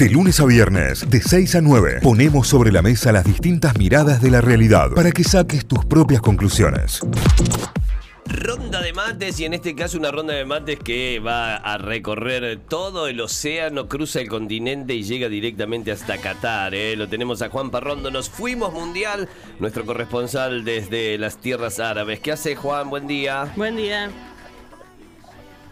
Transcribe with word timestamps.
De 0.00 0.08
lunes 0.08 0.40
a 0.40 0.46
viernes, 0.46 1.10
de 1.10 1.20
6 1.20 1.56
a 1.56 1.60
9, 1.60 1.98
ponemos 2.02 2.48
sobre 2.48 2.72
la 2.72 2.80
mesa 2.80 3.12
las 3.12 3.22
distintas 3.22 3.76
miradas 3.76 4.22
de 4.22 4.30
la 4.30 4.40
realidad 4.40 4.92
para 4.92 5.12
que 5.12 5.22
saques 5.22 5.66
tus 5.66 5.84
propias 5.84 6.22
conclusiones. 6.22 7.02
Ronda 8.24 8.80
de 8.80 8.94
mates 8.94 9.38
y 9.40 9.44
en 9.44 9.52
este 9.52 9.74
caso 9.74 9.98
una 9.98 10.10
ronda 10.10 10.32
de 10.32 10.46
mates 10.46 10.78
que 10.78 11.20
va 11.20 11.56
a 11.56 11.76
recorrer 11.76 12.60
todo 12.66 13.08
el 13.08 13.20
océano, 13.20 13.88
cruza 13.88 14.22
el 14.22 14.30
continente 14.30 14.94
y 14.94 15.02
llega 15.02 15.28
directamente 15.28 15.92
hasta 15.92 16.16
Qatar. 16.16 16.74
¿eh? 16.74 16.96
Lo 16.96 17.06
tenemos 17.10 17.42
a 17.42 17.50
Juan 17.50 17.70
Parrondo, 17.70 18.10
nos 18.10 18.30
fuimos 18.30 18.72
mundial, 18.72 19.28
nuestro 19.58 19.84
corresponsal 19.84 20.64
desde 20.64 21.18
las 21.18 21.42
tierras 21.42 21.78
árabes. 21.78 22.20
¿Qué 22.20 22.32
hace 22.32 22.56
Juan? 22.56 22.88
Buen 22.88 23.06
día. 23.06 23.52
Buen 23.54 23.76
día. 23.76 24.10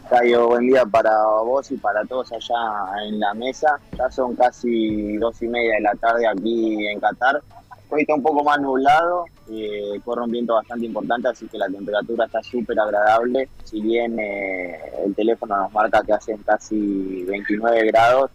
Cayo, 0.09 0.47
buen 0.47 0.65
día 0.65 0.87
para 0.87 1.23
vos 1.43 1.69
y 1.69 1.77
para 1.77 2.03
todos 2.03 2.31
allá 2.31 3.05
en 3.05 3.19
la 3.19 3.31
mesa. 3.35 3.79
Ya 3.95 4.09
son 4.09 4.35
casi 4.35 5.17
dos 5.17 5.39
y 5.43 5.47
media 5.47 5.75
de 5.75 5.81
la 5.81 5.93
tarde 5.93 6.27
aquí 6.27 6.87
en 6.87 6.99
Qatar. 6.99 7.39
Hoy 7.91 8.01
está 8.01 8.15
un 8.15 8.23
poco 8.23 8.43
más 8.43 8.59
nublado, 8.59 9.25
eh, 9.51 10.01
corre 10.03 10.23
un 10.23 10.31
viento 10.31 10.55
bastante 10.55 10.87
importante, 10.87 11.27
así 11.27 11.47
que 11.47 11.59
la 11.59 11.67
temperatura 11.67 12.25
está 12.25 12.41
súper 12.41 12.79
agradable. 12.79 13.49
Si 13.63 13.81
bien 13.81 14.19
eh, 14.19 14.79
el 15.05 15.13
teléfono 15.13 15.55
nos 15.55 15.71
marca 15.71 16.01
que 16.01 16.13
hacen 16.13 16.37
casi 16.39 17.23
29 17.25 17.85
grados, 17.85 18.31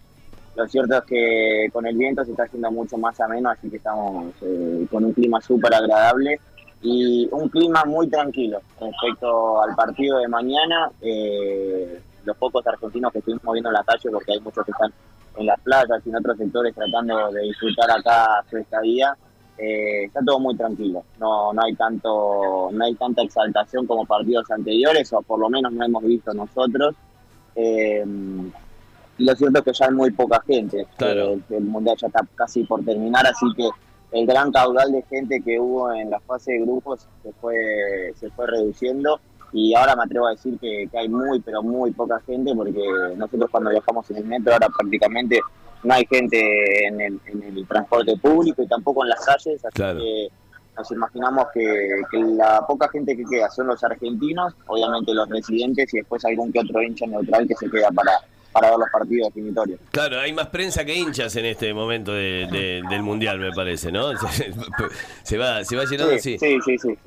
lo 0.55 0.65
cierto 0.69 0.97
es 0.99 1.03
que 1.03 1.69
con 1.73 1.85
el 1.85 1.97
viento 1.97 2.23
se 2.23 2.31
está 2.31 2.43
haciendo 2.43 2.71
mucho 2.71 2.97
más 2.97 3.19
ameno, 3.19 3.49
así 3.49 3.69
que 3.69 3.77
estamos 3.77 4.27
eh, 4.43 4.87
con 4.89 5.03
un 5.03 5.11
clima 5.11 5.41
súper 5.41 5.73
agradable 5.73 6.39
y 6.81 7.27
un 7.31 7.49
clima 7.49 7.83
muy 7.85 8.07
tranquilo 8.07 8.61
respecto 8.79 9.61
al 9.61 9.75
partido 9.75 10.19
de 10.19 10.27
mañana. 10.27 10.91
Eh, 11.01 12.01
los 12.25 12.37
pocos 12.37 12.65
argentinos 12.65 13.11
que 13.11 13.19
estuvimos 13.19 13.53
viendo 13.53 13.69
en 13.69 13.73
la 13.73 13.83
calle, 13.83 14.09
porque 14.11 14.33
hay 14.33 14.39
muchos 14.39 14.65
que 14.65 14.71
están 14.71 14.91
en 15.37 15.45
las 15.45 15.59
playas 15.61 16.01
y 16.05 16.09
en 16.09 16.15
otros 16.15 16.37
sectores 16.37 16.73
tratando 16.73 17.31
de 17.31 17.41
disfrutar 17.41 17.91
acá 17.91 18.43
su 18.49 18.57
estadía, 18.57 19.15
eh, 19.57 20.05
está 20.05 20.21
todo 20.25 20.39
muy 20.39 20.55
tranquilo. 20.55 21.03
No, 21.19 21.53
no 21.53 21.63
hay 21.63 21.75
tanto, 21.75 22.69
no 22.71 22.83
hay 22.83 22.95
tanta 22.95 23.21
exaltación 23.21 23.85
como 23.85 24.05
partidos 24.05 24.49
anteriores, 24.51 25.11
o 25.13 25.21
por 25.21 25.39
lo 25.39 25.49
menos 25.49 25.71
no 25.71 25.85
hemos 25.85 26.03
visto 26.03 26.33
nosotros. 26.33 26.95
Eh, 27.55 28.03
lo 29.17 29.35
cierto 29.35 29.59
es 29.59 29.65
que 29.65 29.73
ya 29.73 29.85
hay 29.85 29.93
muy 29.93 30.11
poca 30.11 30.41
gente. 30.45 30.87
Claro. 30.97 31.39
el 31.49 31.63
mundial 31.63 31.95
ya 31.99 32.07
está 32.07 32.21
casi 32.35 32.63
por 32.63 32.83
terminar, 32.83 33.25
así 33.25 33.45
que 33.55 33.69
el 34.15 34.25
gran 34.25 34.51
caudal 34.51 34.91
de 34.91 35.01
gente 35.03 35.41
que 35.43 35.59
hubo 35.59 35.93
en 35.93 36.09
la 36.09 36.19
fase 36.21 36.53
de 36.53 36.59
grupos 36.61 37.07
se 37.21 37.31
fue, 37.33 38.13
se 38.19 38.29
fue 38.31 38.47
reduciendo 38.47 39.19
y 39.51 39.73
ahora 39.75 39.95
me 39.95 40.03
atrevo 40.03 40.27
a 40.27 40.31
decir 40.31 40.57
que, 40.59 40.87
que 40.89 40.97
hay 40.97 41.09
muy, 41.09 41.39
pero 41.41 41.61
muy 41.61 41.91
poca 41.91 42.19
gente 42.25 42.53
porque 42.55 42.81
nosotros 43.17 43.49
cuando 43.51 43.71
viajamos 43.71 44.09
en 44.11 44.17
el 44.17 44.25
metro 44.25 44.53
ahora 44.53 44.69
prácticamente 44.69 45.39
no 45.83 45.93
hay 45.93 46.05
gente 46.09 46.87
en 46.87 47.01
el, 47.01 47.19
en 47.25 47.43
el 47.43 47.67
transporte 47.67 48.15
público 48.17 48.63
y 48.63 48.67
tampoco 48.67 49.03
en 49.03 49.09
las 49.09 49.25
calles, 49.25 49.63
así 49.63 49.73
Claro. 49.75 49.99
que 49.99 50.29
nos 50.77 50.91
imaginamos 50.91 51.45
que, 51.53 52.01
que 52.11 52.17
la 52.17 52.65
poca 52.67 52.87
gente 52.89 53.15
que 53.15 53.23
queda 53.25 53.49
son 53.49 53.67
los 53.67 53.83
argentinos, 53.83 54.53
obviamente 54.67 55.13
los 55.13 55.29
residentes 55.29 55.93
y 55.93 55.97
después 55.97 56.23
algún 56.25 56.51
que 56.51 56.59
otro 56.59 56.81
hincha 56.81 57.05
neutral 57.05 57.47
que 57.47 57.55
se 57.55 57.69
queda 57.69 57.91
para, 57.91 58.13
para 58.55 58.69
ver 58.69 58.79
los 58.79 58.89
partidos 58.89 59.27
definitorios. 59.33 59.79
Claro, 59.91 60.17
hay 60.21 60.31
más 60.31 60.47
prensa 60.47 60.85
que 60.85 60.95
hinchas 60.95 61.35
en 61.35 61.43
este 61.45 61.73
momento 61.73 62.13
de- 62.13 62.47
de- 62.49 62.81
del 62.89 63.03
mundial, 63.03 63.37
me 63.37 63.51
parece, 63.51 63.91
¿no? 63.91 64.11
Se 65.23 65.37
va, 65.37 65.61
se 65.65 65.75
va 65.75 65.83
llenando 65.83 66.15
así. 66.15 66.37
sí, 66.39 66.57
sí, 66.63 66.77
sí. 66.77 66.97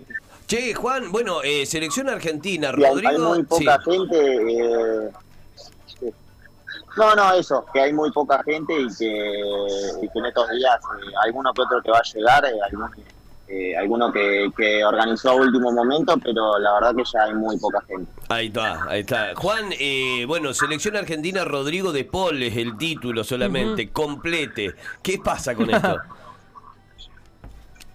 Che, 0.46 0.74
Juan, 0.74 1.10
bueno, 1.10 1.42
eh, 1.42 1.64
selección 1.64 2.10
argentina, 2.10 2.70
Y 2.76 2.84
hay, 2.84 2.90
hay 2.90 3.02
Rodrigo. 3.02 3.28
muy 3.30 3.42
poca 3.44 3.80
sí. 3.82 3.90
gente. 3.90 4.36
eh, 4.36 5.10
sí. 6.00 6.06
no, 6.98 7.14
no, 7.14 7.32
eso, 7.32 7.64
que 7.72 7.80
hay 7.80 7.92
muy 7.94 8.10
poca 8.12 8.42
gente 8.44 8.74
y 8.78 8.86
que, 8.94 9.40
y 10.02 10.08
que 10.08 10.18
en 10.18 10.26
estos 10.26 10.50
días 10.50 10.74
eh, 10.76 11.12
alguno 11.24 11.50
que 11.54 11.62
otro 11.62 11.80
que 11.82 11.90
va 11.90 11.98
a 11.98 12.02
llegar, 12.14 12.44
eh, 12.44 12.50
algún- 12.70 13.04
eh, 13.48 13.74
alguno 13.76 14.12
que, 14.12 14.50
que 14.54 14.84
organizó 14.84 15.30
a 15.30 15.34
último 15.36 15.72
momento, 15.72 16.14
pero 16.22 16.58
la 16.58 16.74
verdad 16.74 16.94
que 16.94 17.04
ya 17.10 17.24
hay 17.24 17.32
muy 17.34 17.56
poca 17.58 17.80
gente. 17.88 18.10
Ahí 18.30 18.48
está, 18.48 18.84
ahí 18.88 19.00
está. 19.00 19.34
Juan, 19.36 19.70
eh, 19.78 20.24
bueno, 20.26 20.52
selección 20.52 20.96
argentina, 20.96 21.44
Rodrigo 21.44 21.92
de 21.92 22.04
Paul 22.04 22.42
es 22.42 22.56
el 22.56 22.76
título 22.76 23.24
solamente, 23.24 23.90
complete. 23.90 24.74
¿Qué 25.02 25.18
pasa 25.18 25.54
con 25.54 25.70
esto? 25.70 25.96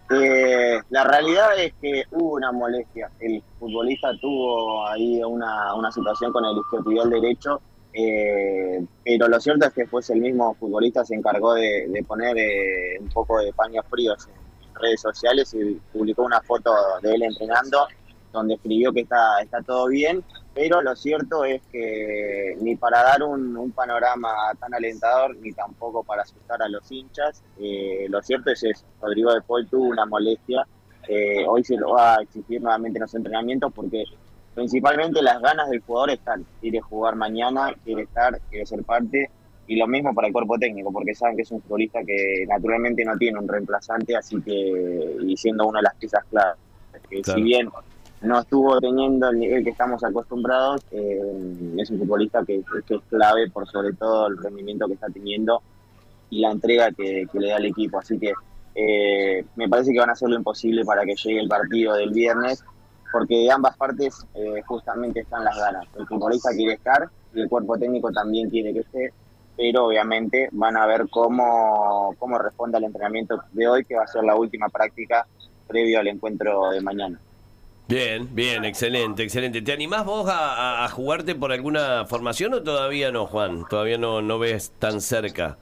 Eh, 0.09 0.79
la 0.89 1.05
realidad 1.05 1.57
es 1.57 1.73
que 1.81 2.03
hubo 2.11 2.35
una 2.35 2.51
molestia. 2.51 3.09
El 3.19 3.41
futbolista 3.57 4.11
tuvo 4.21 4.85
ahí 4.85 5.23
una, 5.23 5.73
una 5.73 5.91
situación 5.91 6.31
con 6.31 6.45
el 6.45 6.57
isquiotibial 6.57 7.09
derecho, 7.09 7.61
eh, 7.93 8.85
pero 9.03 9.27
lo 9.27 9.39
cierto 9.39 9.65
es 9.65 9.73
que 9.73 9.81
después 9.81 10.07
el 10.11 10.19
mismo 10.19 10.53
futbolista 10.55 11.03
se 11.05 11.15
encargó 11.15 11.53
de, 11.53 11.87
de 11.87 12.03
poner 12.03 12.37
eh, 12.37 12.99
un 12.99 13.09
poco 13.09 13.39
de 13.39 13.53
paños 13.53 13.85
fríos 13.89 14.27
en 14.27 14.75
redes 14.75 15.01
sociales 15.01 15.53
y 15.53 15.79
publicó 15.91 16.23
una 16.23 16.41
foto 16.41 16.71
de 17.01 17.15
él 17.15 17.23
entrenando 17.23 17.87
donde 18.33 18.55
escribió 18.55 18.91
que 18.91 19.01
está, 19.01 19.39
está 19.41 19.61
todo 19.61 19.87
bien, 19.87 20.23
pero 20.53 20.81
lo 20.81 20.95
cierto 20.95 21.45
es 21.45 21.61
que 21.71 22.57
ni 22.59 22.75
para 22.75 23.01
dar 23.03 23.23
un, 23.23 23.55
un 23.55 23.71
panorama 23.71 24.29
tan 24.59 24.73
alentador, 24.73 25.35
ni 25.37 25.53
tampoco 25.53 26.03
para 26.03 26.23
asustar 26.23 26.61
a 26.61 26.67
los 26.67 26.91
hinchas, 26.91 27.41
eh, 27.59 28.07
lo 28.09 28.21
cierto 28.21 28.51
es 28.51 28.63
eso, 28.63 28.83
Rodrigo 29.01 29.33
de 29.33 29.41
Paul 29.41 29.67
tuvo 29.67 29.85
una 29.85 30.05
molestia, 30.05 30.67
eh, 31.07 31.45
hoy 31.47 31.63
se 31.63 31.77
lo 31.77 31.91
va 31.91 32.15
a 32.15 32.21
exigir 32.21 32.61
nuevamente 32.61 32.97
en 32.97 33.01
los 33.03 33.15
entrenamientos 33.15 33.71
porque 33.73 34.03
principalmente 34.55 35.21
las 35.21 35.41
ganas 35.41 35.69
del 35.69 35.81
jugador 35.81 36.11
están, 36.11 36.45
quiere 36.61 36.79
jugar 36.81 37.15
mañana, 37.15 37.73
quiere 37.83 38.03
estar, 38.03 38.39
quiere 38.49 38.65
ser 38.65 38.83
parte, 38.83 39.29
y 39.65 39.77
lo 39.77 39.87
mismo 39.87 40.13
para 40.13 40.27
el 40.27 40.33
cuerpo 40.33 40.57
técnico, 40.59 40.91
porque 40.91 41.15
saben 41.15 41.35
que 41.37 41.43
es 41.43 41.51
un 41.51 41.61
futbolista 41.61 42.03
que 42.05 42.45
naturalmente 42.47 43.03
no 43.05 43.17
tiene 43.17 43.39
un 43.39 43.47
reemplazante, 43.47 44.15
así 44.15 44.41
que, 44.41 45.15
y 45.21 45.37
siendo 45.37 45.65
una 45.67 45.79
de 45.79 45.83
las 45.83 45.95
piezas 45.95 46.23
claves, 46.29 46.57
que 47.09 47.21
Claro. 47.21 47.37
si 47.37 47.43
bien 47.43 47.69
no 48.23 48.39
estuvo 48.39 48.79
teniendo 48.79 49.29
el 49.29 49.39
nivel 49.39 49.63
que 49.63 49.71
estamos 49.71 50.03
acostumbrados, 50.03 50.81
eh, 50.91 51.21
es 51.77 51.89
un 51.89 51.99
futbolista 51.99 52.43
que, 52.45 52.63
que 52.87 52.95
es 52.95 53.01
clave 53.09 53.49
por 53.49 53.67
sobre 53.67 53.93
todo 53.93 54.27
el 54.27 54.37
rendimiento 54.37 54.87
que 54.87 54.93
está 54.93 55.07
teniendo 55.07 55.61
y 56.29 56.39
la 56.39 56.51
entrega 56.51 56.91
que, 56.91 57.27
le 57.33 57.49
da 57.49 57.57
al 57.57 57.65
equipo. 57.65 57.99
Así 57.99 58.17
que 58.17 58.33
eh, 58.75 59.45
me 59.55 59.67
parece 59.69 59.91
que 59.91 59.99
van 59.99 60.09
a 60.09 60.13
hacer 60.13 60.29
lo 60.29 60.37
imposible 60.37 60.83
para 60.85 61.03
que 61.03 61.15
llegue 61.15 61.39
el 61.39 61.47
partido 61.47 61.95
del 61.95 62.11
viernes, 62.11 62.63
porque 63.11 63.35
de 63.35 63.51
ambas 63.51 63.77
partes 63.77 64.25
eh, 64.33 64.61
justamente 64.65 65.19
están 65.19 65.43
las 65.43 65.57
ganas. 65.57 65.85
El 65.97 66.07
futbolista 66.07 66.51
quiere 66.51 66.73
estar 66.73 67.09
y 67.33 67.41
el 67.41 67.49
cuerpo 67.49 67.77
técnico 67.77 68.11
también 68.11 68.49
quiere 68.49 68.73
que 68.73 68.79
esté, 68.79 69.13
pero 69.57 69.85
obviamente 69.85 70.49
van 70.53 70.77
a 70.77 70.85
ver 70.87 71.07
cómo, 71.09 72.15
cómo 72.17 72.39
responde 72.39 72.77
al 72.77 72.85
entrenamiento 72.85 73.39
de 73.51 73.67
hoy, 73.67 73.85
que 73.85 73.95
va 73.95 74.03
a 74.03 74.07
ser 74.07 74.23
la 74.23 74.35
última 74.35 74.69
práctica 74.69 75.27
previo 75.67 75.99
al 75.99 76.07
encuentro 76.07 76.71
de 76.71 76.81
mañana. 76.81 77.19
Bien, 77.93 78.27
bien, 78.33 78.65
excelente, 78.65 79.21
excelente. 79.21 79.61
¿Te 79.61 79.71
animás 79.71 80.03
vos 80.03 80.27
a, 80.27 80.89
jugarte 80.89 81.35
por 81.35 81.51
alguna 81.51 82.05
formación 82.05 82.55
o 82.55 82.63
todavía 82.63 83.11
no, 83.11 83.27
Juan? 83.27 83.65
Todavía 83.69 83.99
no, 83.99 84.19
no 84.19 84.39
ves 84.39 84.71
tan 84.79 84.99
cerca. 84.99 85.57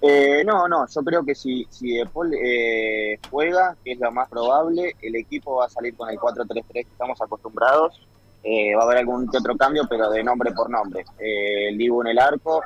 Eh, 0.00 0.42
no, 0.46 0.66
no, 0.66 0.86
yo 0.88 1.02
creo 1.02 1.22
que 1.22 1.34
si, 1.34 1.66
si 1.68 1.98
De 1.98 2.06
Paul 2.06 2.32
eh, 2.32 3.18
juega, 3.30 3.76
que 3.84 3.92
es 3.92 3.98
lo 4.00 4.10
más 4.10 4.26
probable, 4.30 4.96
el 5.02 5.16
equipo 5.16 5.56
va 5.56 5.66
a 5.66 5.68
salir 5.68 5.94
con 5.94 6.08
el 6.08 6.16
4-3-3 6.16 6.64
que 6.72 6.80
estamos 6.80 7.20
acostumbrados. 7.20 8.00
Eh, 8.42 8.74
va 8.74 8.84
a 8.84 8.84
haber 8.86 8.98
algún 8.98 9.28
otro 9.28 9.58
cambio, 9.58 9.82
pero 9.86 10.08
de 10.08 10.24
nombre 10.24 10.50
por 10.52 10.70
nombre. 10.70 11.04
Eh, 11.18 11.68
el 11.68 11.76
Dibu 11.76 12.00
en 12.00 12.08
el 12.08 12.18
arco, 12.18 12.62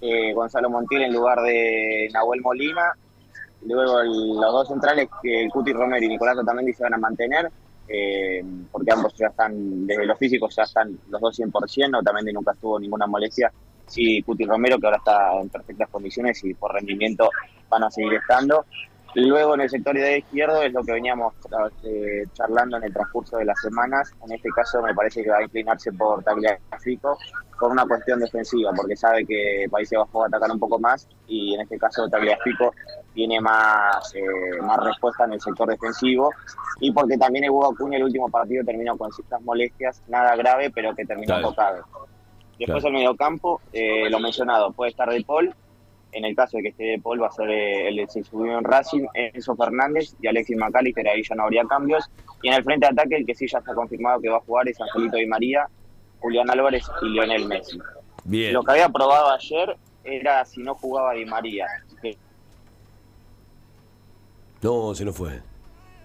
eh, 0.00 0.32
Gonzalo 0.32 0.70
Montiel 0.70 1.02
en 1.02 1.12
lugar 1.12 1.42
de 1.42 2.08
Nahuel 2.10 2.40
Molina. 2.40 2.94
Luego 3.66 4.00
el- 4.00 4.28
los 4.40 4.52
dos 4.52 4.68
centrales, 4.68 5.08
que 5.22 5.48
Cuti 5.52 5.72
Romero 5.72 6.04
y 6.04 6.08
Nicolás 6.08 6.36
Otamendi 6.38 6.72
se 6.72 6.82
van 6.82 6.94
a 6.94 6.98
mantener, 6.98 7.50
eh, 7.88 8.42
porque 8.70 8.92
ambos 8.92 9.12
ya 9.18 9.26
están, 9.28 9.86
desde 9.86 10.06
los 10.06 10.18
físicos 10.18 10.54
ya 10.56 10.62
están 10.64 10.98
los 11.08 11.20
dos 11.20 11.34
100%, 11.36 11.98
Otamendi 11.98 12.32
nunca 12.32 12.52
tuvo 12.60 12.78
ninguna 12.78 13.06
molestia. 13.06 13.52
Sí, 13.86 14.22
Cuti 14.22 14.44
Romero, 14.44 14.78
que 14.78 14.86
ahora 14.86 14.96
está 14.98 15.38
en 15.40 15.48
perfectas 15.50 15.88
condiciones 15.90 16.42
y 16.44 16.54
por 16.54 16.72
rendimiento 16.72 17.30
van 17.68 17.84
a 17.84 17.90
seguir 17.90 18.14
estando. 18.14 18.64
Luego 19.14 19.54
en 19.54 19.60
el 19.60 19.70
sector 19.70 19.94
de 19.94 20.18
izquierdo 20.18 20.62
es 20.62 20.72
lo 20.72 20.82
que 20.82 20.92
veníamos 20.92 21.34
eh, 21.84 22.24
charlando 22.32 22.76
en 22.78 22.84
el 22.84 22.92
transcurso 22.92 23.36
de 23.36 23.44
las 23.44 23.60
semanas. 23.60 24.12
En 24.24 24.32
este 24.32 24.48
caso 24.50 24.82
me 24.82 24.92
parece 24.94 25.22
que 25.22 25.30
va 25.30 25.38
a 25.38 25.42
inclinarse 25.44 25.92
por 25.92 26.22
Tagliafico 26.24 27.16
por 27.60 27.70
una 27.70 27.86
cuestión 27.86 28.18
defensiva, 28.18 28.72
porque 28.74 28.96
sabe 28.96 29.24
que 29.24 29.66
Países 29.70 29.96
Bajos 29.96 30.22
va 30.22 30.24
a 30.24 30.28
atacar 30.28 30.50
un 30.50 30.58
poco 30.58 30.80
más 30.80 31.08
y 31.28 31.54
en 31.54 31.60
este 31.60 31.78
caso 31.78 32.08
Tagliafico 32.08 32.74
tiene 33.14 33.40
más, 33.40 34.12
eh, 34.16 34.60
más 34.62 34.78
respuesta 34.84 35.24
en 35.24 35.34
el 35.34 35.40
sector 35.40 35.68
defensivo 35.68 36.30
y 36.80 36.90
porque 36.92 37.16
también 37.16 37.48
Hugo 37.48 37.72
Acuña 37.72 37.96
el 37.98 38.04
último 38.04 38.28
partido 38.28 38.64
terminó 38.64 38.96
con 38.98 39.12
ciertas 39.12 39.40
molestias, 39.42 40.02
nada 40.08 40.34
grave, 40.34 40.70
pero 40.70 40.92
que 40.94 41.04
terminó 41.04 41.34
Claro. 41.34 41.50
tocado. 41.50 41.76
Después 42.58 42.82
Claro. 42.82 42.88
el 42.88 42.92
mediocampo, 42.94 43.60
eh, 43.72 44.10
lo 44.10 44.18
mencionado, 44.18 44.72
puede 44.72 44.90
estar 44.90 45.08
De 45.08 45.22
Paul, 45.24 45.54
en 46.14 46.24
el 46.24 46.34
caso 46.34 46.56
de 46.56 46.62
que 46.62 46.68
esté 46.70 46.84
De 46.84 46.98
Paul 46.98 47.22
va 47.22 47.26
a 47.26 47.32
ser 47.32 47.50
eh, 47.50 47.88
el 47.88 47.96
que 47.96 48.06
se 48.08 48.24
subió 48.24 48.58
en 48.58 48.64
Racing, 48.64 49.06
Enzo 49.14 49.56
Fernández 49.56 50.14
y 50.20 50.26
Alexis 50.26 50.56
McAllister, 50.56 51.06
ahí 51.08 51.22
ya 51.22 51.34
no 51.34 51.44
habría 51.44 51.64
cambios. 51.64 52.10
Y 52.42 52.48
en 52.48 52.54
el 52.54 52.64
frente 52.64 52.86
de 52.86 52.92
ataque, 52.92 53.16
el 53.16 53.26
que 53.26 53.34
sí 53.34 53.46
ya 53.46 53.58
está 53.58 53.74
confirmado 53.74 54.20
que 54.20 54.28
va 54.28 54.38
a 54.38 54.40
jugar 54.40 54.68
es 54.68 54.80
Angelito 54.80 55.16
Di 55.16 55.26
María, 55.26 55.68
Julián 56.20 56.50
Álvarez 56.50 56.84
y 57.02 57.08
Lionel 57.10 57.46
Messi. 57.46 57.78
Bien. 58.24 58.52
Lo 58.52 58.62
que 58.62 58.72
había 58.72 58.88
probado 58.88 59.30
ayer 59.30 59.76
era 60.04 60.44
si 60.44 60.62
no 60.62 60.74
jugaba 60.74 61.12
Di 61.12 61.24
María. 61.24 61.66
No, 64.62 64.94
se 64.94 65.04
nos 65.04 65.14
fue. 65.14 65.42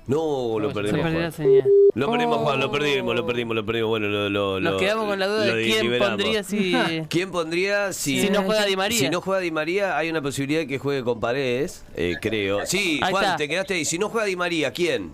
No, 0.09 0.59
lo 0.59 0.69
Se 0.69 0.73
perdimos. 0.73 1.01
perdió 1.01 1.19
la 1.19 1.25
Juan. 1.25 1.31
señal. 1.31 1.69
Lo 1.93 2.11
perdimos, 2.11 2.37
Oh. 2.37 2.43
Juan, 2.43 2.59
lo 2.59 2.71
perdimos, 2.71 3.15
lo 3.15 3.25
perdimos, 3.25 3.55
lo 3.55 3.65
perdimos. 3.65 3.89
Bueno, 3.89 4.07
lo, 4.07 4.29
lo- 4.29 4.59
Nos 4.59 4.73
lo- 4.73 4.79
quedamos 4.79 5.05
con 5.07 5.19
la 5.19 5.27
duda 5.27 5.45
de 5.45 5.63
quién 5.63 5.81
liberamos. 5.83 6.09
pondría 6.17 6.43
si. 6.43 6.73
¿Quién 7.09 7.31
pondría 7.31 7.93
si, 7.93 8.21
Si 8.21 8.29
no 8.31 8.41
juega 8.43 8.65
Di 8.65 8.75
María. 8.75 8.97
Si 8.99 9.09
no 9.09 9.21
juega 9.21 9.39
Di 9.41 9.51
María, 9.51 9.97
hay 9.97 10.09
una 10.09 10.21
posibilidad 10.21 10.61
de 10.61 10.67
que 10.67 10.79
juegue 10.79 11.03
con 11.03 11.19
Paredes, 11.19 11.85
eh, 11.95 12.15
creo. 12.19 12.65
Sí, 12.65 12.99
Ahí 13.03 13.11
Juan, 13.11 13.23
está. 13.23 13.37
te 13.37 13.47
quedaste 13.47 13.73
ahí. 13.75 13.85
Si 13.85 13.99
no 13.99 14.09
juega 14.09 14.25
Di 14.25 14.35
María, 14.35 14.71
¿quién? 14.73 15.11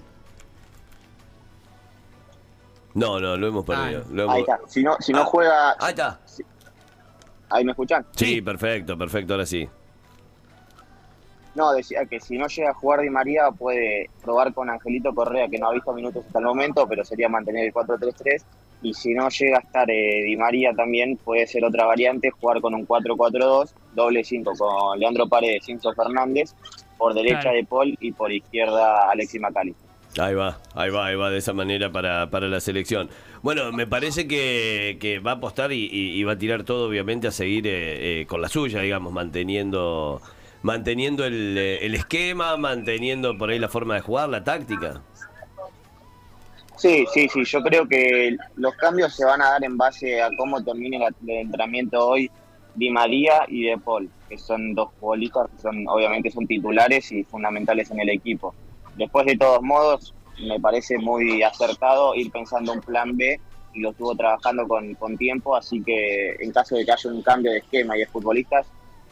No, 2.94 3.19
no, 3.19 3.36
lo 3.36 3.48
hemos 3.48 3.65
perdido. 3.65 4.03
Ah, 4.06 4.09
lo 4.13 4.24
hemos- 4.24 4.36
ahí 4.36 4.41
está. 4.41 4.59
Si 4.68 4.81
no, 4.83 4.95
si 5.01 5.12
no 5.12 5.21
Ah. 5.24 5.25
juega, 5.25 5.71
Ahí 5.80 5.89
está. 5.89 6.19
ahí 7.50 7.65
me 7.65 7.71
escuchan. 7.71 8.06
Sí, 8.15 8.41
perfecto, 8.41 8.98
perfecto, 8.98 9.33
ahora 9.33 9.45
sí. 9.45 9.68
No, 11.56 11.72
decía 11.72 12.06
que 12.06 12.19
si 12.19 12.38
no 12.38 12.48
llega 12.48 12.72
a 12.72 12.74
jugar 12.74 13.02
Di 13.02 13.10
María 13.10 13.50
puede 13.52 14.10
probar 14.24 14.54
con 14.54 14.69
Angelito 14.69 15.13
Correa, 15.16 15.48
que 15.48 15.57
no 15.57 15.69
ha 15.69 15.74
visto 15.74 15.94
minutos 15.94 16.25
hasta 16.25 16.40
el 16.40 16.46
momento, 16.46 16.86
pero 16.88 17.04
sería 17.06 17.30
mantener 17.30 17.66
el 17.66 17.74
4-3-3. 17.74 18.44
Y 18.81 18.94
si 18.94 19.13
no 19.13 19.30
llega 19.30 19.57
a 19.57 19.62
estar 19.62 19.90
eh, 19.90 20.24
Di 20.25 20.36
María 20.36 20.74
también, 20.75 21.18
puede 21.18 21.48
ser 21.48 21.63
otra 21.63 21.86
variante, 21.86 22.30
jugar 22.30 22.60
con 22.62 22.74
un 22.75 22.86
4-4-2, 22.86 23.72
doble 23.94 24.24
5 24.24 24.54
con 24.57 25.00
Leandro 25.00 25.28
Paredes, 25.30 25.68
Enzo 25.69 25.94
Fernández, 25.94 26.54
por 26.98 27.13
derecha 27.13 27.40
Claro. 27.40 27.56
de 27.58 27.63
Paul 27.63 27.98
y 28.01 28.12
por 28.12 28.31
izquierda 28.31 29.10
Alexis 29.10 29.40
Macali. 29.42 29.74
Ahí 30.18 30.34
va, 30.34 30.58
ahí 30.75 30.90
va, 30.90 31.08
ahí 31.08 31.16
va, 31.16 31.30
de 31.30 31.38
esa 31.40 31.51
manera 31.54 31.92
para, 31.92 32.30
para 32.30 32.48
la 32.48 32.60
selección. 32.62 33.10
Bueno, 33.42 33.72
me 33.74 33.86
parece 33.88 34.28
que, 34.28 34.98
que 35.00 35.19
va 35.19 35.31
a 35.31 35.36
apostar 35.36 35.72
y, 35.74 35.86
y- 35.92 36.12
y 36.19 36.24
va 36.24 36.34
a 36.34 36.38
tirar 36.38 36.63
todo, 36.63 36.88
obviamente, 36.88 37.28
a 37.28 37.31
seguir 37.31 37.68
eh, 37.68 38.22
eh, 38.22 38.25
con 38.25 38.42
la 38.42 38.48
suya, 38.50 38.80
digamos, 38.81 39.12
manteniendo 39.12 40.22
manteniendo 40.65 41.25
el, 41.25 41.56
eh, 41.59 41.85
el 41.85 41.94
esquema, 41.94 42.57
manteniendo 42.57 43.38
por 43.38 43.51
ahí 43.51 43.59
la 43.59 43.69
forma 43.69 43.94
de 43.94 44.01
jugar, 44.01 44.29
la 44.29 44.44
táctica. 44.44 45.00
Sí, 46.75 47.06
sí, 47.13 47.29
sí, 47.29 47.45
yo 47.45 47.62
creo 47.62 47.88
que 47.88 48.35
los 48.56 48.73
cambios 48.73 49.15
se 49.15 49.25
van 49.25 49.44
a 49.44 49.51
dar 49.51 49.63
en 49.63 49.77
base 49.77 50.19
a 50.23 50.29
cómo 50.35 50.63
termine 50.63 50.97
el 50.97 51.29
entrenamiento 51.29 52.07
hoy 52.07 52.31
Di 52.73 52.89
María 52.89 53.45
y 53.47 53.65
De 53.65 53.77
Paul, 53.77 54.09
que 54.27 54.39
son 54.39 54.73
dos 54.73 54.89
futbolistas 55.00 55.51
que 55.51 55.62
son 55.62 55.88
obviamente 55.88 56.31
son 56.31 56.47
titulares 56.47 57.12
y 57.12 57.23
fundamentales 57.23 57.91
en 57.91 58.00
el 58.00 58.09
equipo. 58.09 58.56
Después 58.97 59.27
de 59.27 59.38
todos 59.38 59.62
modos, 59.62 60.15
me 60.47 60.59
parece 60.59 60.97
muy 60.97 61.44
acertado 61.44 62.15
ir 62.15 62.31
pensando 62.31 62.73
un 62.73 62.81
plan 62.81 63.15
B 63.15 63.39
y 63.75 63.81
lo 63.81 63.91
estuvo 63.91 64.15
trabajando 64.15 64.67
con, 64.67 64.95
con 64.95 65.15
tiempo, 65.15 65.56
así 65.56 65.83
que 65.83 66.38
en 66.39 66.51
caso 66.51 66.75
de 66.75 66.85
que 66.85 66.91
haya 66.91 67.12
un 67.12 67.21
cambio 67.21 67.51
de 67.51 67.59
esquema 67.59 67.95
y 67.95 68.00
de 68.00 68.07
futbolistas, 68.07 68.65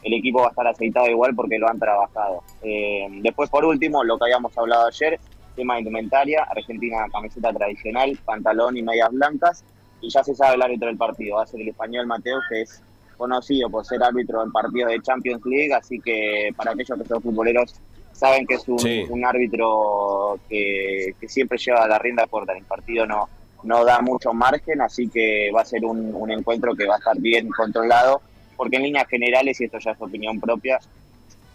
el 0.04 0.14
equipo 0.14 0.40
va 0.40 0.46
a 0.46 0.50
estar 0.50 0.66
aceitado 0.66 1.08
igual 1.08 1.34
porque 1.34 1.58
lo 1.58 1.68
han 1.68 1.78
trabajado. 1.78 2.42
Eh, 2.62 3.08
después, 3.22 3.50
por 3.50 3.64
último, 3.64 4.04
lo 4.04 4.16
que 4.18 4.24
habíamos 4.26 4.56
hablado 4.56 4.86
ayer, 4.86 5.18
tema 5.56 5.74
de 5.74 5.80
indumentaria, 5.80 6.44
Argentina 6.48 7.06
camiseta 7.10 7.52
tradicional, 7.52 8.16
pantalón 8.24 8.76
y 8.76 8.82
medias 8.82 9.10
blancas, 9.10 9.64
y 10.00 10.10
ya 10.10 10.22
se 10.22 10.34
sabe 10.34 10.56
el 10.56 10.62
árbitro 10.62 10.88
del 10.88 10.96
partido, 10.98 11.36
va 11.36 11.42
a 11.44 11.46
ser 11.46 11.60
el 11.62 11.68
español 11.68 12.06
Mateo, 12.06 12.38
que 12.48 12.62
es 12.62 12.82
conocido 13.16 13.70
por 13.70 13.84
ser 13.86 14.02
árbitro 14.02 14.42
en 14.42 14.52
partidos 14.52 14.90
de 14.90 15.00
Champions 15.00 15.42
League, 15.46 15.72
así 15.72 15.98
que 16.00 16.50
para 16.56 16.72
aquellos 16.72 16.98
que 17.00 17.08
son 17.08 17.22
futboleros 17.22 17.74
saben 18.12 18.46
que 18.46 18.54
es 18.54 18.68
un, 18.68 18.78
Sí. 18.78 19.04
un 19.08 19.24
árbitro 19.24 20.38
que, 20.48 21.14
que 21.20 21.28
siempre 21.28 21.58
lleva 21.58 21.86
la 21.88 21.98
rienda 21.98 22.26
corta, 22.26 22.52
en 22.52 22.58
el 22.58 22.64
partido 22.64 23.06
no, 23.06 23.28
no 23.62 23.84
da 23.84 24.00
mucho 24.00 24.32
margen, 24.34 24.80
así 24.82 25.08
que 25.08 25.50
va 25.54 25.62
a 25.62 25.64
ser 25.64 25.84
un, 25.84 26.14
un 26.14 26.30
encuentro 26.30 26.74
que 26.74 26.86
va 26.86 26.96
a 26.96 26.98
estar 26.98 27.18
bien 27.18 27.48
controlado, 27.48 28.20
porque 28.56 28.76
en 28.76 28.82
líneas 28.84 29.06
generales, 29.08 29.60
y 29.60 29.64
esto 29.64 29.78
ya 29.78 29.92
es 29.92 30.00
opinión 30.00 30.40
propia, 30.40 30.78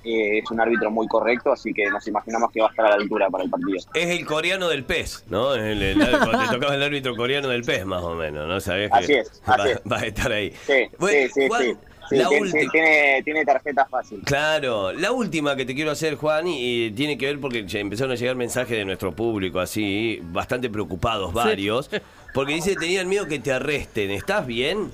eh, 0.04 0.40
es 0.40 0.50
un 0.50 0.62
árbitro 0.62 0.90
muy 0.92 1.08
correcto, 1.08 1.52
así 1.52 1.74
que 1.74 1.90
nos 1.90 2.08
imaginamos 2.08 2.52
que 2.52 2.62
va 2.62 2.68
a 2.68 2.70
estar 2.70 2.86
a 2.86 2.90
la 2.90 2.96
altura 2.96 3.30
para 3.30 3.44
el 3.44 3.50
partido. 3.50 3.78
Es 3.94 4.10
el 4.10 4.26
coreano 4.26 4.70
del 4.70 4.86
pez, 4.86 5.26
¿no? 5.30 5.54
El, 5.56 5.82
el- 5.82 5.98
cuando 6.24 6.40
te 6.40 6.48
tocaba 6.48 6.76
el 6.76 6.84
árbitro 6.84 7.16
coreano 7.16 7.50
del 7.50 7.64
pez, 7.64 7.86
más 7.86 8.02
o 8.04 8.16
menos, 8.16 8.48
¿no? 8.48 8.60
Sabés 8.62 8.90
que 8.92 8.98
Así 8.98 9.14
es, 9.14 9.42
va, 9.48 9.56
así 9.56 9.70
es. 9.72 9.82
va 9.92 9.98
a 10.00 10.06
estar 10.06 10.32
ahí. 10.32 10.54
Sí, 10.66 10.74
Bueno, 10.98 11.18
sí, 11.28 11.42
sí, 11.42 11.48
Juan, 11.48 11.64
sí. 11.64 11.74
Sí, 12.10 12.16
la 12.16 12.28
tiene, 12.30 12.70
tiene, 12.72 13.22
tiene 13.24 13.46
tarjeta 13.46 13.86
fácil. 13.86 14.20
Claro, 14.26 14.92
la 14.94 15.12
última 15.12 15.56
que 15.56 15.64
te 15.64 15.76
quiero 15.76 15.92
hacer, 15.92 16.16
Juan, 16.16 16.48
y, 16.48 16.86
y 16.86 16.92
tiene 16.92 17.20
que 17.20 17.28
ver 17.28 17.40
porque 17.40 17.64
empezaron 17.74 18.14
a 18.14 18.16
llegar 18.16 18.36
mensajes 18.36 18.76
de 18.76 18.84
nuestro 18.84 19.12
público 19.12 19.60
así, 19.60 20.20
bastante 20.24 20.72
preocupados 20.72 21.32
varios, 21.34 21.92
porque 22.34 22.54
dice 22.54 22.72
que 22.72 22.78
tenían 22.78 23.08
miedo 23.10 23.28
que 23.28 23.38
te 23.38 23.52
arresten. 23.52 24.10
¿Estás 24.10 24.48
bien? 24.48 24.90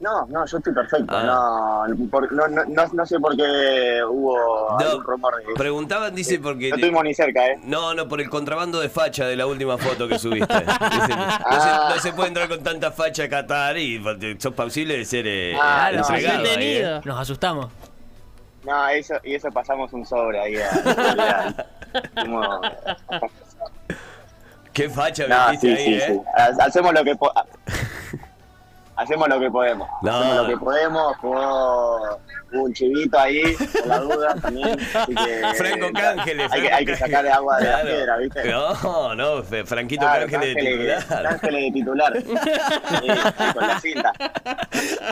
No, 0.00 0.24
no, 0.30 0.46
yo 0.46 0.56
estoy 0.56 0.72
perfecto. 0.72 1.14
Ah. 1.14 1.84
No, 1.88 2.06
por- 2.08 2.32
no, 2.32 2.48
no, 2.48 2.64
no, 2.64 2.86
no 2.90 3.04
sé 3.06 3.20
por 3.20 3.36
qué 3.36 4.00
hubo 4.08 4.34
No, 4.70 4.78
algún 4.78 5.04
rumor 5.04 5.36
de 5.36 5.52
Preguntaban, 5.54 6.14
dice, 6.14 6.38
porque... 6.38 6.70
No 6.70 6.76
estuvimos 6.76 7.04
ni 7.04 7.12
cerca, 7.12 7.46
¿eh? 7.48 7.60
No, 7.64 7.92
no, 7.92 8.08
por 8.08 8.18
el 8.22 8.30
contrabando 8.30 8.80
de 8.80 8.88
facha 8.88 9.26
de 9.26 9.36
la 9.36 9.46
última 9.46 9.76
foto 9.76 10.08
que 10.08 10.18
subiste. 10.18 10.54
Dice, 10.58 10.68
no, 10.70 11.06
se, 11.06 11.12
Ah. 11.44 11.92
no 11.94 12.00
se 12.00 12.12
puede 12.14 12.28
entrar 12.28 12.48
con 12.48 12.62
tanta 12.62 12.90
facha 12.92 13.24
a 13.24 13.28
Qatar 13.28 13.76
y 13.76 14.02
sos 14.38 14.54
posible 14.54 14.96
de 14.96 15.04
ser 15.04 15.26
eh, 15.26 15.54
Ah, 15.60 15.90
eh, 15.92 15.96
no, 15.96 16.00
entregado 16.08 16.44
ahí, 16.44 16.76
¿eh? 16.78 17.00
Nos 17.04 17.20
asustamos. 17.20 17.66
No, 18.64 18.88
eso, 18.88 19.14
y 19.22 19.34
eso 19.34 19.50
pasamos 19.50 19.92
un 19.92 20.06
sobre 20.06 20.40
ahí. 20.40 20.56
A, 20.56 21.66
Como- 22.24 22.60
Qué 24.72 24.88
facha 24.88 25.26
no, 25.26 25.58
sí, 25.60 25.68
ahí, 25.68 25.76
sí, 25.76 25.94
¿eh? 25.94 26.04
sí. 26.08 26.20
Ha- 26.36 26.64
Hacemos 26.64 26.94
lo 26.94 27.02
que 27.04 27.16
po- 27.16 27.32
Hacemos 29.00 29.28
lo 29.28 29.40
que 29.40 29.50
podemos. 29.50 29.88
No. 30.02 30.10
Hacemos 30.16 30.36
lo 30.36 30.46
que 30.48 30.56
podemos. 30.64 31.16
Jugó 31.18 32.18
un 32.52 32.74
chivito 32.74 33.16
ahí, 33.18 33.42
por 33.72 33.86
la 33.86 33.98
duda 34.00 34.34
también. 34.34 34.76
Así 34.94 35.14
que, 35.14 35.54
Franco 35.56 35.86
Cángeles. 35.94 36.52
Hay 36.52 36.60
que, 36.62 36.72
hay 36.72 36.84
que 36.84 36.92
Cángeles. 36.92 36.98
sacar 36.98 37.26
agua 37.28 37.58
de 37.58 37.64
Claro. 37.66 37.78
la 37.78 37.90
piedra, 37.94 38.16
¿viste? 38.18 38.50
No, 38.50 39.14
no, 39.14 39.42
Franquito 39.64 40.00
Claro, 40.02 40.26
Cángeles 40.28 40.54
de 40.56 40.60
Cángeles- 40.60 40.98
titular. 40.98 41.22
Cángeles 41.28 41.62
de 41.62 41.70
titular. 41.72 42.12
Sí, 43.00 43.52
con 43.54 43.66
la 43.68 43.80
cinta. 43.80 44.12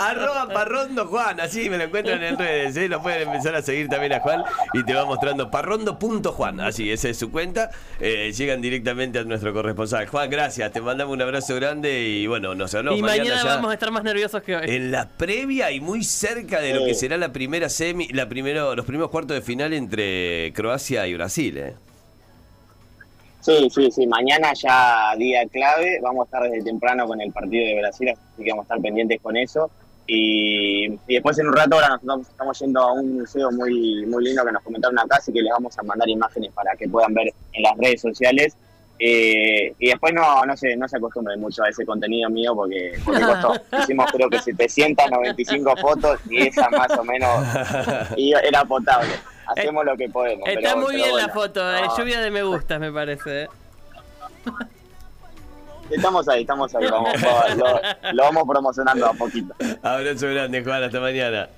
Arroba 0.00 0.49
Parrondo 0.49 1.06
Juan, 1.06 1.41
así 1.41 1.70
me 1.70 1.79
lo 1.79 1.84
encuentran 1.84 2.23
en 2.23 2.37
redes, 2.38 2.76
¿eh? 2.76 2.88
lo 2.88 3.00
pueden 3.02 3.23
empezar 3.29 3.55
a 3.55 3.62
seguir 3.62 3.88
también 3.88 4.12
a 4.12 4.20
Juan 4.20 4.43
y 4.75 4.82
te 4.84 4.94
va 4.94 5.05
mostrando 5.05 5.50
parrondo.juan, 5.50 6.61
así, 6.61 6.91
esa 6.91 7.08
es 7.08 7.19
su 7.19 7.31
cuenta, 7.31 7.70
Eh, 8.00 8.32
llegan 8.32 8.61
directamente 8.61 9.19
a 9.20 9.25
nuestro 9.25 9.52
corresponsal. 9.52 10.06
Juan, 10.06 10.29
gracias, 10.31 10.70
te 10.73 10.81
mandamos 10.81 11.14
un 11.14 11.23
abrazo 11.23 11.55
grande 11.56 12.00
y 12.00 12.26
bueno, 12.26 12.55
nos 12.55 12.75
hablamos 12.75 12.99
Y 12.99 13.02
mañana 13.02 13.37
ya 13.37 13.44
vamos 13.44 13.70
a 13.70 13.75
estar 13.79 13.91
más 13.93 14.05
nerviosos 14.05 14.43
que 14.43 14.57
hoy. 14.57 14.65
en 14.69 14.91
la 14.91 15.09
previa 15.09 15.71
y 15.71 15.81
muy 15.81 16.05
cerca 16.05 16.61
de 16.61 16.75
lo 16.75 16.85
que 16.85 16.95
será 16.95 17.17
la 17.17 17.32
primera 17.32 17.69
semi, 17.69 18.08
la 18.08 18.29
primero, 18.29 18.75
los 18.75 18.85
primeros 18.85 19.11
cuartos 19.11 19.37
de 19.37 19.43
final 19.43 19.73
entre 19.73 20.53
Croacia 20.55 21.06
y 21.06 21.15
Brasil, 21.15 21.58
¿eh? 21.58 21.75
Sí, 23.41 23.69
sí, 23.70 23.91
sí. 23.91 24.06
Mañana 24.06 24.53
ya 24.53 25.15
día 25.17 25.47
clave. 25.47 26.01
Vamos 26.03 26.23
a 26.23 26.25
estar 26.25 26.43
desde 26.43 26.65
temprano 26.65 27.06
con 27.06 27.20
el 27.20 27.32
partido 27.32 27.65
de 27.67 27.81
Brasil, 27.81 28.11
así 28.11 28.44
que 28.44 28.51
vamos 28.51 28.65
a 28.65 28.75
estar 28.75 28.81
pendientes 28.82 29.20
con 29.23 29.37
eso. 29.37 29.70
Y, 30.06 30.87
y 31.06 31.15
después 31.15 31.39
en 31.39 31.49
un 31.49 31.55
rato 31.55 31.77
ahora 31.77 31.89
nosotros 31.89 32.29
estamos 32.29 32.58
yendo 32.58 32.81
a 32.81 32.93
un 32.93 33.19
museo 33.19 33.51
muy, 33.53 34.05
muy 34.06 34.25
lindo 34.25 34.44
que 34.44 34.53
nos 34.53 34.63
comentaron 34.63 34.99
acá, 34.99 35.17
así 35.17 35.32
que 35.32 35.43
les 35.43 35.53
vamos 35.53 35.79
a 35.79 35.82
mandar 35.82 36.08
imágenes 36.08 36.51
para 36.53 36.75
que 36.77 36.89
puedan 36.89 37.15
ver 37.15 37.32
en 37.53 37.63
las 37.63 37.77
redes 37.77 38.01
sociales. 38.01 38.56
Eh, 39.00 39.74
y 39.78 39.88
después 39.90 40.12
no, 40.12 40.44
no 40.44 40.56
se, 40.56 40.76
no 40.76 40.88
se 40.88 40.96
acostumbren 40.96 41.40
mucho 41.40 41.62
a 41.62 41.69
ese 41.69 41.86
contenido 41.86 42.28
mío 42.31 42.52
porque, 42.55 42.98
porque 43.05 43.20
costó. 43.20 43.52
Hicimos 43.81 44.10
creo 44.12 44.28
que 44.28 44.40
795 44.40 45.76
fotos 45.76 46.20
y 46.28 46.48
esa 46.48 46.69
más 46.70 46.90
o 46.98 47.05
menos 47.05 47.46
y 48.17 48.32
era 48.32 48.64
potable. 48.64 49.10
Hacemos 49.46 49.84
lo 49.84 49.96
que 49.96 50.08
podemos. 50.08 50.48
Está 50.48 50.60
pero- 50.74 50.76
muy 50.78 50.93
pero 50.96 51.05
bien 51.05 51.17
la 51.17 51.28
foto, 51.28 51.76
eh, 51.76 51.82
no. 51.86 51.96
lluvia 51.96 52.20
de 52.20 52.31
me 52.31 52.43
gustas 52.43 52.81
me 52.81 52.93
parece. 52.93 53.43
eh. 53.44 53.48
Estamos 55.90 56.28
ahí, 56.28 56.43
estamos 56.43 56.74
ahí. 56.74 56.86
Vamos, 56.90 57.12
lo, 57.56 58.12
lo 58.12 58.22
vamos 58.24 58.44
promocionando 58.46 59.06
a 59.06 59.12
poquito. 59.14 59.55
Abrazo 59.82 60.26
grande, 60.28 60.62
Juan, 60.62 60.82
hasta 60.82 61.00
mañana. 61.00 61.48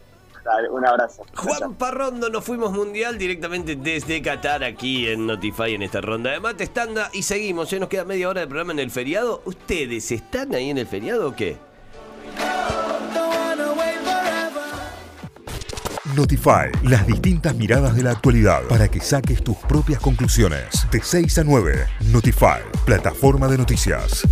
Dale, 0.45 0.69
Un 0.71 0.87
abrazo. 0.87 1.25
Juan 1.35 1.75
Parrondo, 1.75 2.31
nos 2.31 2.45
fuimos 2.45 2.73
mundial 2.73 3.19
directamente 3.19 3.77
desde 3.77 4.23
Qatar 4.23 4.65
aquí 4.65 5.09
en 5.09 5.27
Notify 5.27 5.75
en 5.75 5.83
esta 5.83 6.01
ronda 6.01 6.31
de 6.31 6.41
mate 6.41 6.65
estanda 6.65 7.11
y 7.13 7.23
seguimos, 7.23 7.71
ya 7.71 7.79
nos 7.79 7.89
queda 7.89 8.05
media 8.05 8.29
hora 8.29 8.41
de 8.41 8.47
programa 8.47 8.73
en 8.73 8.79
el 8.79 8.91
feriado. 8.91 9.43
¿Ustedes 9.45 10.11
están 10.13 10.55
ahí 10.55 10.71
en 10.71 10.79
el 10.79 10.87
feriado 10.87 11.29
o 11.29 11.37
qué? 11.37 11.57
Notify, 16.17 16.71
las 16.83 17.07
distintas 17.07 17.55
miradas 17.55 17.95
de 17.95 18.03
la 18.03 18.11
actualidad 18.11 18.63
para 18.69 18.89
que 18.89 19.01
saques 19.01 19.45
tus 19.45 19.57
propias 19.57 20.01
conclusiones. 20.01 20.87
De 20.91 21.01
6 21.01 21.39
a 21.39 21.45
9, 21.45 21.87
Notify, 22.13 22.61
plataforma 22.85 23.47
de 23.47 23.59
noticias. 23.59 24.27